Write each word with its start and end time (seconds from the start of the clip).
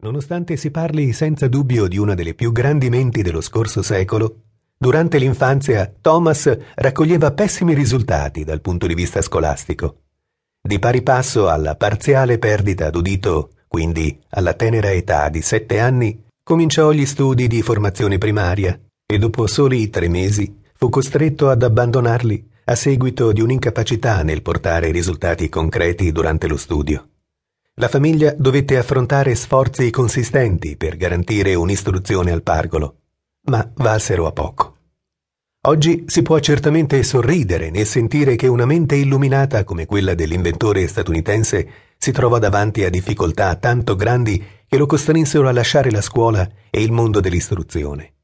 Nonostante 0.00 0.56
si 0.56 0.70
parli 0.70 1.12
senza 1.12 1.48
dubbio 1.48 1.88
di 1.88 1.98
una 1.98 2.14
delle 2.14 2.34
più 2.34 2.52
grandi 2.52 2.88
menti 2.88 3.20
dello 3.20 3.40
scorso 3.40 3.82
secolo, 3.82 4.42
durante 4.78 5.18
l'infanzia 5.18 5.92
Thomas 6.00 6.56
raccoglieva 6.76 7.32
pessimi 7.32 7.74
risultati 7.74 8.44
dal 8.44 8.60
punto 8.60 8.86
di 8.86 8.94
vista 8.94 9.20
scolastico. 9.20 10.02
Di 10.62 10.78
pari 10.78 11.02
passo 11.02 11.48
alla 11.48 11.74
parziale 11.74 12.38
perdita 12.38 12.90
d'udito, 12.90 13.50
quindi 13.66 14.16
alla 14.30 14.54
tenera 14.54 14.92
età 14.92 15.28
di 15.30 15.42
sette 15.42 15.80
anni, 15.80 16.26
cominciò 16.44 16.92
gli 16.92 17.04
studi 17.04 17.48
di 17.48 17.60
formazione 17.60 18.18
primaria 18.18 18.78
e 19.04 19.18
dopo 19.18 19.48
soli 19.48 19.90
tre 19.90 20.06
mesi 20.08 20.60
fu 20.74 20.90
costretto 20.90 21.48
ad 21.48 21.64
abbandonarli 21.64 22.48
a 22.66 22.76
seguito 22.76 23.32
di 23.32 23.40
un'incapacità 23.40 24.22
nel 24.22 24.42
portare 24.42 24.92
risultati 24.92 25.48
concreti 25.48 26.12
durante 26.12 26.46
lo 26.46 26.56
studio. 26.56 27.08
La 27.80 27.86
famiglia 27.86 28.34
dovette 28.36 28.76
affrontare 28.76 29.36
sforzi 29.36 29.88
consistenti 29.90 30.76
per 30.76 30.96
garantire 30.96 31.54
un'istruzione 31.54 32.32
al 32.32 32.42
pargolo, 32.42 33.02
ma 33.42 33.70
valsero 33.76 34.26
a 34.26 34.32
poco. 34.32 34.74
Oggi 35.68 36.02
si 36.08 36.22
può 36.22 36.40
certamente 36.40 37.00
sorridere 37.04 37.70
nel 37.70 37.86
sentire 37.86 38.34
che 38.34 38.48
una 38.48 38.66
mente 38.66 38.96
illuminata 38.96 39.62
come 39.62 39.86
quella 39.86 40.14
dell'inventore 40.14 40.88
statunitense 40.88 41.70
si 41.96 42.10
trova 42.10 42.40
davanti 42.40 42.82
a 42.82 42.90
difficoltà 42.90 43.54
tanto 43.54 43.94
grandi 43.94 44.44
che 44.66 44.76
lo 44.76 44.86
costrinsero 44.86 45.46
a 45.46 45.52
lasciare 45.52 45.92
la 45.92 46.02
scuola 46.02 46.50
e 46.70 46.82
il 46.82 46.90
mondo 46.90 47.20
dell'istruzione. 47.20 48.14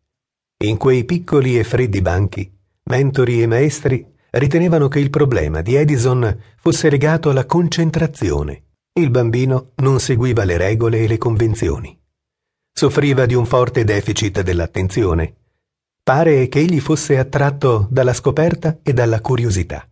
In 0.64 0.77
quei 0.77 1.05
piccoli 1.05 1.60
e 1.60 1.62
freddi 1.62 2.02
banchi, 2.02 2.52
mentori 2.91 3.41
e 3.41 3.46
maestri 3.46 4.05
ritenevano 4.30 4.88
che 4.88 4.98
il 4.98 5.10
problema 5.10 5.60
di 5.60 5.77
Edison 5.77 6.41
fosse 6.56 6.91
legato 6.91 7.30
alla 7.30 7.46
concentrazione 7.46 8.62
il 8.96 9.10
bambino 9.10 9.72
non 9.76 9.98
seguiva 9.98 10.44
le 10.44 10.56
regole 10.56 11.00
e 11.00 11.08
le 11.08 11.18
convenzioni. 11.18 11.98
Soffriva 12.72 13.26
di 13.26 13.34
un 13.34 13.44
forte 13.44 13.82
deficit 13.82 14.42
dell'attenzione. 14.42 15.34
Pare 16.00 16.46
che 16.46 16.60
egli 16.60 16.78
fosse 16.78 17.19
attratto 17.19 17.88
dalla 17.91 18.12
scoperta 18.12 18.78
e 18.84 18.92
dalla 18.92 19.20
curiosità. 19.20 19.88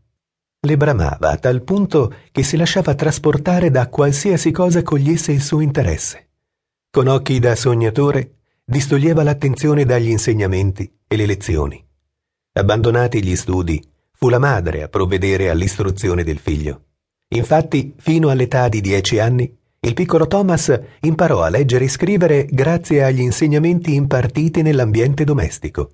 Le 0.64 0.76
bramava 0.76 1.30
a 1.30 1.36
tal 1.36 1.62
punto 1.62 2.14
che 2.30 2.44
si 2.44 2.56
lasciava 2.56 2.94
trasportare 2.94 3.72
da 3.72 3.88
qualsiasi 3.88 4.52
cosa 4.52 4.84
cogliesse 4.84 5.32
il 5.32 5.42
suo 5.42 5.60
interesse. 5.60 6.28
Con 6.88 7.08
occhi 7.08 7.40
da 7.40 7.56
sognatore, 7.56 8.36
distoglieva 8.64 9.24
l'attenzione 9.24 9.84
dagli 9.84 10.10
insegnamenti 10.10 10.98
e 11.08 11.16
le 11.16 11.26
lezioni. 11.26 11.84
Abbandonati 12.52 13.20
gli 13.20 13.34
studi, 13.34 13.82
fu 14.12 14.28
la 14.28 14.38
madre 14.38 14.84
a 14.84 14.88
provvedere 14.88 15.50
all'istruzione 15.50 16.22
del 16.22 16.38
figlio. 16.38 16.84
Infatti, 17.34 17.94
fino 17.96 18.28
all'età 18.28 18.68
di 18.68 18.80
dieci 18.80 19.18
anni, 19.18 19.50
il 19.80 19.94
piccolo 19.94 20.26
Thomas 20.26 20.78
imparò 21.00 21.42
a 21.42 21.48
leggere 21.48 21.86
e 21.86 21.88
scrivere 21.88 22.46
grazie 22.48 23.02
agli 23.02 23.20
insegnamenti 23.20 23.94
impartiti 23.94 24.62
nell'ambiente 24.62 25.24
domestico. 25.24 25.92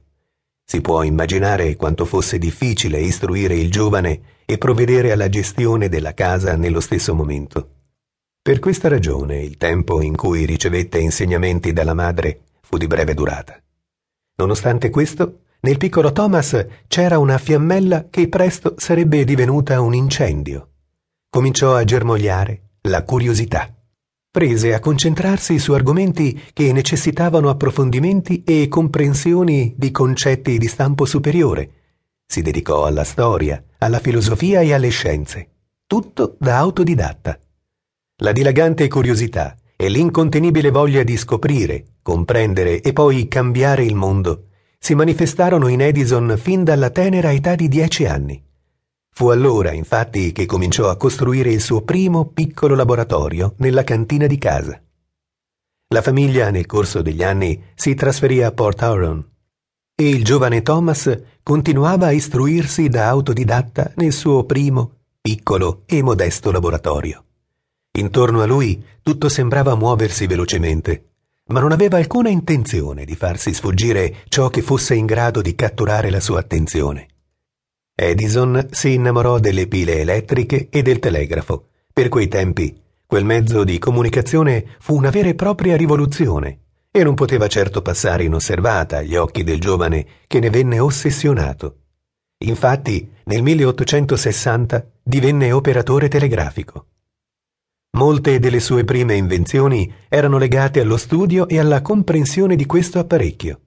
Si 0.65 0.81
può 0.81 1.03
immaginare 1.03 1.77
quanto 1.77 2.05
fosse 2.05 2.39
difficile 2.39 3.01
istruire 3.01 3.55
il 3.55 3.71
giovane 3.71 4.21
e 4.45 4.59
provvedere 4.59 5.13
alla 5.13 5.29
gestione 5.29 5.89
della 5.89 6.13
casa 6.13 6.57
nello 6.57 6.81
stesso 6.81 7.15
momento. 7.15 7.71
Per 8.43 8.59
questa 8.59 8.89
ragione 8.89 9.41
il 9.41 9.57
tempo 9.57 10.03
in 10.03 10.17
cui 10.17 10.45
ricevette 10.45 10.99
insegnamenti 10.99 11.73
dalla 11.73 11.95
madre 11.95 12.41
fu 12.61 12.77
di 12.77 12.87
breve 12.87 13.15
durata. 13.15 13.59
Nonostante 14.37 14.91
questo, 14.91 15.43
nel 15.61 15.79
piccolo 15.79 16.13
Thomas 16.13 16.67
c'era 16.89 17.19
una 17.19 17.39
fiammella 17.39 18.09
che 18.11 18.29
presto 18.29 18.75
sarebbe 18.77 19.25
divenuta 19.25 19.81
un 19.81 19.95
incendio 19.95 20.68
cominciò 21.31 21.75
a 21.75 21.85
germogliare 21.85 22.63
la 22.83 23.03
curiosità. 23.05 23.73
Prese 24.31 24.75
a 24.75 24.81
concentrarsi 24.81 25.59
su 25.59 25.73
argomenti 25.73 26.41
che 26.53 26.73
necessitavano 26.73 27.49
approfondimenti 27.51 28.45
e 28.45 28.69
comprensioni 28.69 29.75
di 29.77 29.91
concetti 29.91 30.59
di 30.59 30.67
stampo 30.67 31.05
superiore. 31.05 31.71
Si 32.27 32.43
dedicò 32.43 32.85
alla 32.85 33.05
storia, 33.05 33.63
alla 33.79 33.99
filosofia 33.99 34.61
e 34.61 34.73
alle 34.73 34.91
scienze, 34.91 35.49
tutto 35.87 36.37
da 36.39 36.59
autodidatta. 36.59 37.39
La 38.23 38.33
dilagante 38.33 38.89
curiosità 38.89 39.57
e 39.77 39.89
l'incontenibile 39.89 40.71
voglia 40.71 41.03
di 41.03 41.17
scoprire, 41.17 41.99
comprendere 42.03 42.81
e 42.81 42.93
poi 42.93 43.29
cambiare 43.29 43.85
il 43.85 43.95
mondo 43.95 44.49
si 44.79 44.95
manifestarono 44.95 45.69
in 45.69 45.81
Edison 45.81 46.37
fin 46.41 46.65
dalla 46.65 46.91
tenera 46.91 47.33
età 47.33 47.55
di 47.55 47.69
dieci 47.69 48.07
anni. 48.07 48.43
Fu 49.19 49.31
allora, 49.31 49.73
infatti, 49.73 50.31
che 50.31 50.47
cominciò 50.47 50.89
a 50.89 50.97
costruire 50.97 51.51
il 51.51 51.61
suo 51.61 51.83
primo 51.83 52.27
piccolo 52.27 52.77
laboratorio 52.77 53.55
nella 53.57 53.83
cantina 53.83 54.29
di 54.29 54.39
casa. 54.39 54.81
La 55.89 56.03
famiglia, 56.03 56.51
nel 56.51 56.67
corso 56.67 57.03
degli 57.03 57.25
anni, 57.25 57.61
si 57.75 57.95
trasferì 57.95 58.45
a 58.45 58.53
Port 58.53 58.81
Huron 58.81 59.29
e 59.93 60.09
il 60.09 60.23
giovane 60.23 60.63
Thomas 60.63 61.21
continuava 61.43 62.07
a 62.07 62.13
istruirsi 62.13 62.89
da 62.89 63.09
autodidatta 63.09 63.91
nel 63.97 64.13
suo 64.13 64.45
primo, 64.45 64.99
piccolo 65.21 65.83
e 65.87 66.01
modesto 66.01 66.53
laboratorio. 66.53 67.25
Intorno 67.99 68.41
a 68.41 68.47
lui 68.47 68.81
tutto 69.03 69.29
sembrava 69.29 69.75
muoversi 69.75 70.29
velocemente, 70.29 71.09
ma 71.47 71.59
non 71.59 71.73
aveva 71.73 71.97
alcuna 71.97 72.29
intenzione 72.29 73.05
di 73.05 73.17
farsi 73.17 73.53
sfuggire 73.53 74.19
ciò 74.29 74.49
che 74.49 74.63
fosse 74.63 74.95
in 74.95 75.07
grado 75.07 75.43
di 75.43 75.57
catturare 75.57 76.09
la 76.09 76.21
sua 76.21 76.39
attenzione. 76.39 77.09
Edison 78.01 78.69
si 78.71 78.95
innamorò 78.95 79.41
delle 79.41 79.67
pile 79.67 79.99
elettriche 79.99 80.69
e 80.71 80.83
del 80.83 81.01
telegrafo. 81.01 81.71
Per 81.93 82.09
quei 82.09 82.29
tempi, 82.29 82.81
quel 83.05 83.25
mezzo 83.25 83.65
di 83.65 83.81
comunicazione 83.81 84.77
fu 84.79 84.95
una 84.95 85.11
vera 85.11 85.31
e 85.31 85.35
propria 85.35 85.77
rivoluzione 85.77 86.61
e 86.93 87.03
non 87.03 87.17
poteva 87.17 87.49
certo 87.49 87.83
passare 87.83 88.23
inosservata 88.23 88.99
agli 88.99 89.17
occhi 89.17 89.43
del 89.43 89.59
giovane 89.59 90.07
che 90.29 90.39
ne 90.39 90.49
venne 90.49 90.79
ossessionato. 90.79 91.79
Infatti, 92.45 93.11
nel 93.25 93.43
1860 93.43 94.91
divenne 95.03 95.51
operatore 95.51 96.07
telegrafico. 96.07 96.87
Molte 97.97 98.39
delle 98.39 98.61
sue 98.61 98.85
prime 98.85 99.17
invenzioni 99.17 99.93
erano 100.09 100.39
legate 100.39 100.79
allo 100.79 100.97
studio 100.97 101.49
e 101.49 101.59
alla 101.59 101.83
comprensione 101.83 102.55
di 102.55 102.65
questo 102.65 103.01
apparecchio. 103.01 103.61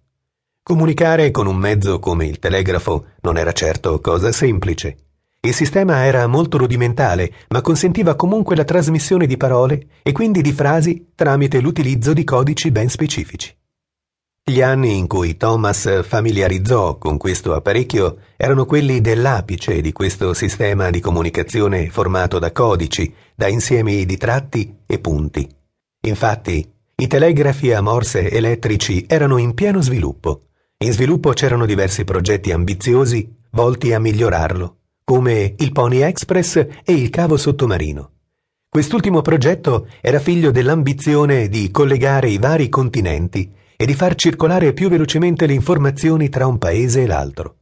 Comunicare 0.63 1.31
con 1.31 1.47
un 1.47 1.55
mezzo 1.55 1.97
come 1.97 2.27
il 2.27 2.38
telegrafo 2.38 3.05
non 3.22 3.35
era 3.35 3.51
certo 3.51 3.99
cosa 3.99 4.31
semplice. 4.31 4.97
Il 5.41 5.55
sistema 5.55 6.05
era 6.05 6.27
molto 6.27 6.59
rudimentale, 6.59 7.33
ma 7.49 7.61
consentiva 7.61 8.13
comunque 8.13 8.55
la 8.55 8.63
trasmissione 8.63 9.25
di 9.25 9.38
parole 9.38 9.88
e 10.03 10.11
quindi 10.11 10.44
di 10.44 10.51
frasi 10.51 11.13
tramite 11.16 11.59
l'utilizzo 11.61 12.13
di 12.13 12.23
codici 12.23 12.69
ben 12.69 12.89
specifici. 12.89 13.51
Gli 14.44 14.61
anni 14.61 14.97
in 14.97 15.07
cui 15.07 15.35
Thomas 15.35 16.03
familiarizzò 16.03 17.00
con 17.00 17.17
questo 17.17 17.55
apparecchio 17.55 18.17
erano 18.38 18.66
quelli 18.66 19.01
dell'apice 19.01 19.81
di 19.81 19.91
questo 19.91 20.35
sistema 20.35 20.91
di 20.91 21.00
comunicazione 21.00 21.89
formato 21.89 22.38
da 22.38 22.51
codici, 22.51 23.11
da 23.33 23.47
insiemi 23.47 24.05
di 24.05 24.17
tratti 24.17 24.77
e 24.85 25.00
punti. 25.00 25.50
Infatti, 26.01 26.71
i 26.97 27.07
telegrafi 27.07 27.73
a 27.73 27.81
morse 27.81 28.29
elettrici 28.29 29.05
erano 29.07 29.38
in 29.38 29.55
pieno 29.55 29.81
sviluppo 29.81 30.44
in 30.81 30.92
sviluppo 30.94 31.31
c'erano 31.31 31.66
diversi 31.66 32.03
progetti 32.03 32.52
ambiziosi 32.52 33.31
volti 33.52 33.94
a 33.94 34.00
migliorarlo, 34.00 34.78
come 35.03 35.53
il 35.58 35.72
Pony 35.72 36.02
Express 36.02 36.56
e 36.56 36.94
il 36.94 37.09
cavo 37.09 37.38
sottomarino. 37.38 38.12
Quest'ultimo 38.68 39.22
progetto 39.22 39.88
era 40.02 40.19
figlio 40.19 40.50
dell'ambizione 40.50 41.50
di 41.50 41.69
collegare 41.69 42.30
i 42.30 42.40
vari 42.40 42.69
continenti 42.69 43.52
e 43.75 43.86
di 43.86 43.94
far 43.94 44.16
circolare 44.16 44.74
più 44.74 44.90
velocemente 44.90 45.46
le 45.46 45.53
informazioni 45.53 46.30
tra 46.30 46.47
un 46.47 46.58
paese 46.58 47.03
e 47.03 47.08
l'altro. 47.08 47.58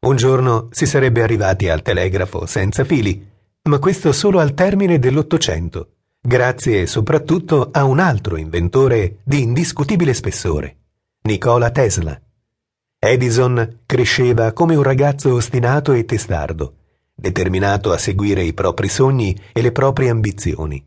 Un 0.00 0.16
giorno 0.16 0.68
si 0.70 0.84
sarebbe 0.84 1.22
arrivati 1.22 1.68
al 1.68 1.82
telegrafo 1.82 2.44
senza 2.44 2.84
fili, 2.84 3.26
ma 3.62 3.78
questo 3.78 4.12
solo 4.12 4.40
al 4.40 4.54
termine 4.54 4.98
dell'Ottocento, 4.98 5.92
grazie 6.20 6.86
soprattutto 6.86 7.70
a 7.72 7.84
un 7.84 7.98
altro 7.98 8.36
inventore 8.36 9.20
di 9.24 9.42
indiscutibile 9.42 10.12
spessore, 10.12 10.76
Nikola 11.22 11.70
Tesla. 11.70 12.20
Edison 13.00 13.82
cresceva 13.86 14.52
come 14.52 14.74
un 14.74 14.82
ragazzo 14.82 15.32
ostinato 15.32 15.92
e 15.92 16.04
testardo, 16.04 16.78
determinato 17.14 17.92
a 17.92 17.98
seguire 17.98 18.42
i 18.42 18.52
propri 18.52 18.88
sogni 18.88 19.38
e 19.52 19.62
le 19.62 19.70
proprie 19.70 20.10
ambizioni. 20.10 20.84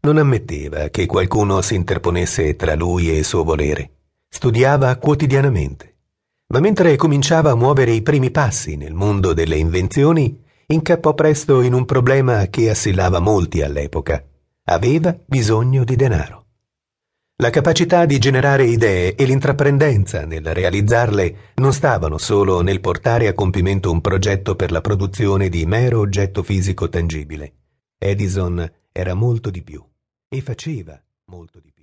Non 0.00 0.18
ammetteva 0.18 0.88
che 0.90 1.06
qualcuno 1.06 1.62
si 1.62 1.74
interponesse 1.74 2.54
tra 2.54 2.74
lui 2.74 3.08
e 3.08 3.16
il 3.16 3.24
suo 3.24 3.44
volere. 3.44 3.92
Studiava 4.28 4.94
quotidianamente. 4.96 5.96
Ma 6.48 6.60
mentre 6.60 6.96
cominciava 6.96 7.52
a 7.52 7.56
muovere 7.56 7.92
i 7.92 8.02
primi 8.02 8.30
passi 8.30 8.76
nel 8.76 8.92
mondo 8.92 9.32
delle 9.32 9.56
invenzioni, 9.56 10.42
incappò 10.66 11.14
presto 11.14 11.62
in 11.62 11.72
un 11.72 11.86
problema 11.86 12.46
che 12.48 12.68
assillava 12.68 13.20
molti 13.20 13.62
all'epoca. 13.62 14.22
Aveva 14.64 15.18
bisogno 15.24 15.82
di 15.84 15.96
denaro. 15.96 16.37
La 17.40 17.50
capacità 17.50 18.04
di 18.04 18.18
generare 18.18 18.64
idee 18.64 19.14
e 19.14 19.24
l'intraprendenza 19.24 20.26
nel 20.26 20.52
realizzarle 20.52 21.52
non 21.54 21.72
stavano 21.72 22.18
solo 22.18 22.62
nel 22.62 22.80
portare 22.80 23.28
a 23.28 23.32
compimento 23.32 23.92
un 23.92 24.00
progetto 24.00 24.56
per 24.56 24.72
la 24.72 24.80
produzione 24.80 25.48
di 25.48 25.64
mero 25.64 26.00
oggetto 26.00 26.42
fisico 26.42 26.88
tangibile. 26.88 27.52
Edison 27.96 28.68
era 28.90 29.14
molto 29.14 29.50
di 29.50 29.62
più 29.62 29.80
e 30.28 30.40
faceva 30.40 31.00
molto 31.26 31.60
di 31.60 31.66
più. 31.66 31.76